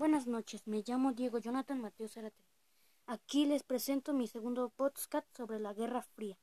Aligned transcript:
Buenas 0.00 0.26
noches, 0.26 0.66
me 0.66 0.82
llamo 0.82 1.12
Diego 1.12 1.36
Jonathan 1.36 1.78
Mateo 1.78 2.08
Zárate. 2.08 2.42
Aquí 3.06 3.44
les 3.44 3.62
presento 3.62 4.14
mi 4.14 4.28
segundo 4.28 4.70
podcast 4.70 5.26
sobre 5.36 5.60
la 5.60 5.74
Guerra 5.74 6.00
Fría. 6.00 6.38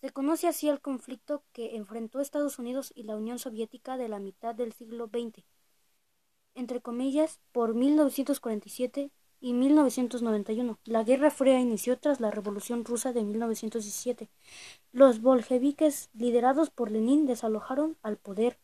Se 0.00 0.10
conoce 0.10 0.48
así 0.48 0.68
el 0.68 0.80
conflicto 0.80 1.44
que 1.52 1.76
enfrentó 1.76 2.20
Estados 2.20 2.58
Unidos 2.58 2.92
y 2.96 3.04
la 3.04 3.14
Unión 3.14 3.38
Soviética 3.38 3.96
de 3.96 4.08
la 4.08 4.18
mitad 4.18 4.56
del 4.56 4.72
siglo 4.72 5.06
XX, 5.06 5.44
entre 6.56 6.80
comillas, 6.80 7.38
por 7.52 7.76
1947 7.76 9.12
y 9.38 9.52
1991. 9.52 10.76
La 10.86 11.04
Guerra 11.04 11.30
Fría 11.30 11.60
inició 11.60 12.00
tras 12.00 12.18
la 12.18 12.32
Revolución 12.32 12.84
Rusa 12.84 13.12
de 13.12 13.22
1917. 13.22 14.28
Los 14.90 15.20
bolcheviques, 15.20 16.10
liderados 16.14 16.70
por 16.70 16.90
Lenin, 16.90 17.26
desalojaron 17.26 17.96
al 18.02 18.16
poder 18.16 18.58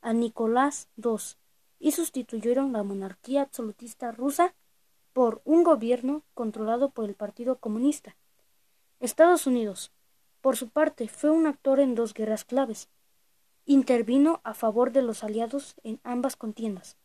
a 0.00 0.14
Nicolás 0.14 0.88
II 0.96 1.36
y 1.84 1.92
sustituyeron 1.92 2.72
la 2.72 2.82
monarquía 2.82 3.42
absolutista 3.42 4.10
rusa 4.10 4.54
por 5.12 5.42
un 5.44 5.62
gobierno 5.62 6.22
controlado 6.32 6.88
por 6.88 7.04
el 7.04 7.14
Partido 7.14 7.58
Comunista. 7.58 8.16
Estados 9.00 9.46
Unidos, 9.46 9.92
por 10.40 10.56
su 10.56 10.70
parte, 10.70 11.08
fue 11.08 11.28
un 11.28 11.46
actor 11.46 11.80
en 11.80 11.94
dos 11.94 12.14
guerras 12.14 12.46
claves. 12.46 12.88
Intervino 13.66 14.40
a 14.44 14.54
favor 14.54 14.92
de 14.92 15.02
los 15.02 15.24
aliados 15.24 15.74
en 15.82 16.00
ambas 16.04 16.36
contiendas, 16.36 16.96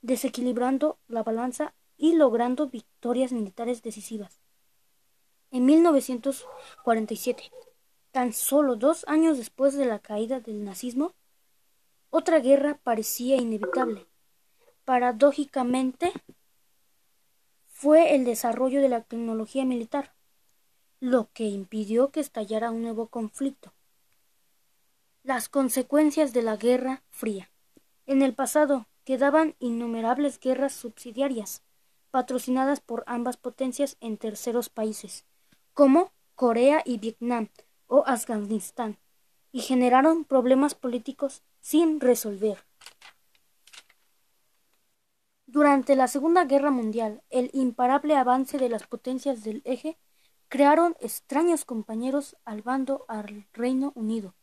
desequilibrando 0.00 0.98
la 1.06 1.22
balanza 1.22 1.72
y 1.96 2.16
logrando 2.16 2.66
victorias 2.66 3.30
militares 3.30 3.82
decisivas. 3.82 4.40
En 5.52 5.64
1947, 5.64 7.52
tan 8.10 8.32
solo 8.32 8.74
dos 8.74 9.04
años 9.06 9.38
después 9.38 9.76
de 9.76 9.86
la 9.86 10.00
caída 10.00 10.40
del 10.40 10.64
nazismo, 10.64 11.14
otra 12.12 12.40
guerra 12.40 12.78
parecía 12.84 13.36
inevitable. 13.36 14.06
Paradójicamente, 14.84 16.12
fue 17.66 18.14
el 18.14 18.24
desarrollo 18.26 18.82
de 18.82 18.90
la 18.90 19.00
tecnología 19.00 19.64
militar 19.64 20.12
lo 21.00 21.30
que 21.32 21.46
impidió 21.48 22.10
que 22.10 22.20
estallara 22.20 22.70
un 22.70 22.82
nuevo 22.82 23.08
conflicto. 23.08 23.72
Las 25.24 25.48
consecuencias 25.48 26.32
de 26.32 26.42
la 26.42 26.56
Guerra 26.56 27.02
Fría. 27.10 27.50
En 28.06 28.22
el 28.22 28.34
pasado 28.34 28.86
quedaban 29.04 29.56
innumerables 29.58 30.38
guerras 30.38 30.74
subsidiarias, 30.74 31.62
patrocinadas 32.10 32.80
por 32.80 33.02
ambas 33.06 33.36
potencias 33.36 33.96
en 34.00 34.18
terceros 34.18 34.68
países, 34.68 35.24
como 35.72 36.12
Corea 36.34 36.82
y 36.84 36.98
Vietnam 36.98 37.48
o 37.86 38.04
Afganistán, 38.06 38.98
y 39.50 39.62
generaron 39.62 40.24
problemas 40.24 40.76
políticos 40.76 41.42
sin 41.62 42.00
resolver. 42.00 42.58
Durante 45.46 45.96
la 45.96 46.08
Segunda 46.08 46.44
Guerra 46.44 46.70
Mundial, 46.70 47.22
el 47.30 47.50
imparable 47.52 48.16
avance 48.16 48.58
de 48.58 48.68
las 48.68 48.86
potencias 48.86 49.44
del 49.44 49.62
eje 49.64 49.96
crearon 50.48 50.96
extraños 51.00 51.64
compañeros 51.64 52.36
al 52.44 52.62
bando 52.62 53.04
al 53.08 53.46
Reino 53.52 53.92
Unido, 53.94 54.34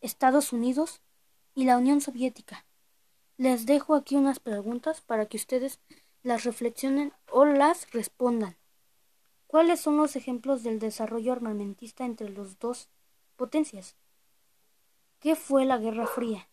Estados 0.00 0.52
Unidos 0.52 1.00
y 1.54 1.64
la 1.64 1.78
Unión 1.78 2.00
Soviética. 2.00 2.66
Les 3.38 3.66
dejo 3.66 3.94
aquí 3.94 4.14
unas 4.14 4.38
preguntas 4.38 5.00
para 5.00 5.26
que 5.26 5.38
ustedes 5.38 5.80
las 6.22 6.44
reflexionen 6.44 7.12
o 7.30 7.44
las 7.44 7.90
respondan. 7.92 8.56
¿Cuáles 9.46 9.80
son 9.80 9.96
los 9.96 10.16
ejemplos 10.16 10.62
del 10.62 10.78
desarrollo 10.78 11.32
armamentista 11.32 12.04
entre 12.04 12.28
las 12.28 12.58
dos 12.58 12.90
potencias? 13.36 13.96
¿Qué 15.22 15.36
fue 15.36 15.64
la 15.64 15.78
Guerra 15.78 16.08
Fría? 16.08 16.48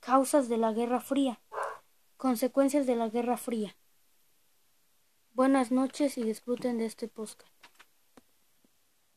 Causas 0.00 0.48
de 0.48 0.56
la 0.56 0.72
Guerra 0.72 0.98
Fría. 0.98 1.40
Consecuencias 2.16 2.84
de 2.84 2.96
la 2.96 3.08
Guerra 3.08 3.36
Fría. 3.36 3.76
Buenas 5.30 5.70
noches 5.70 6.18
y 6.18 6.24
disfruten 6.24 6.78
de 6.78 6.86
este 6.86 7.06
podcast. 7.06 7.55